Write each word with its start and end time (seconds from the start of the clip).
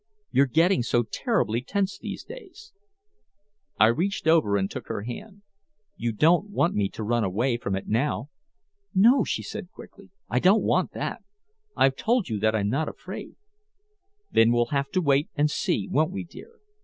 You're 0.31 0.47
getting 0.47 0.81
so 0.81 1.03
terribly 1.03 1.61
tense 1.61 1.99
these 1.99 2.23
days." 2.23 2.73
I 3.79 3.85
reached 3.85 4.25
over 4.27 4.57
and 4.57 4.67
took 4.67 4.87
her 4.87 5.03
hand: 5.03 5.43
"You 5.95 6.11
don't 6.11 6.49
want 6.49 6.73
me 6.73 6.89
to 6.89 7.03
run 7.03 7.23
away 7.23 7.57
from 7.57 7.75
it 7.75 7.87
now?" 7.87 8.31
"No," 8.95 9.23
she 9.23 9.43
said 9.43 9.69
quickly. 9.71 10.09
"I 10.27 10.39
don't 10.39 10.63
want 10.63 10.93
that. 10.93 11.21
I've 11.77 11.95
told 11.95 12.29
you 12.29 12.39
that 12.39 12.55
I'm 12.55 12.69
not 12.69 12.89
afraid" 12.89 13.35
"Then 14.31 14.51
we'll 14.51 14.71
have 14.73 14.89
to 14.93 15.03
wait 15.03 15.29
and 15.35 15.51
see, 15.51 15.87
won't 15.87 16.09
we, 16.11 16.23
dear? 16.23 16.53